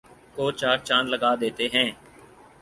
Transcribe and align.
کو 0.35 0.45
چار 0.59 0.77
چاند 0.87 1.07
لگا 1.09 1.31
دیتے 1.41 1.65
ہیں 1.73 1.89